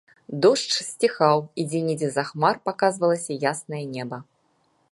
[0.43, 4.17] Дождж сціхаў, і дзе-нідзе з-за хмар паказвалася яснае неба.